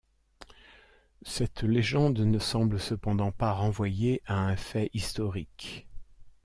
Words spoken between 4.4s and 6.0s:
un fait historique.